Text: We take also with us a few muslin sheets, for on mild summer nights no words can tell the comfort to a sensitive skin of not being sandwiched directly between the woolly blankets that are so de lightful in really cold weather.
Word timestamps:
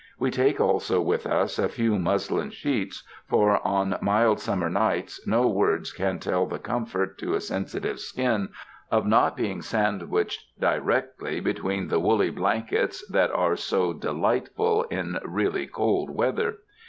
We 0.17 0.31
take 0.31 0.59
also 0.59 0.99
with 0.99 1.27
us 1.27 1.59
a 1.59 1.69
few 1.69 1.99
muslin 1.99 2.49
sheets, 2.49 3.03
for 3.27 3.59
on 3.63 3.99
mild 4.01 4.39
summer 4.39 4.67
nights 4.67 5.21
no 5.27 5.47
words 5.47 5.93
can 5.93 6.17
tell 6.17 6.47
the 6.47 6.57
comfort 6.57 7.19
to 7.19 7.35
a 7.35 7.39
sensitive 7.39 7.99
skin 7.99 8.49
of 8.89 9.05
not 9.05 9.37
being 9.37 9.61
sandwiched 9.61 10.59
directly 10.59 11.39
between 11.39 11.87
the 11.89 11.99
woolly 11.99 12.31
blankets 12.31 13.07
that 13.09 13.29
are 13.29 13.55
so 13.55 13.93
de 13.93 14.11
lightful 14.11 14.85
in 14.89 15.19
really 15.23 15.67
cold 15.67 16.09
weather. 16.09 16.55